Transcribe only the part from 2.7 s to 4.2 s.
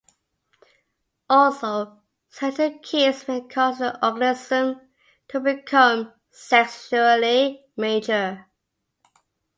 cues may cause the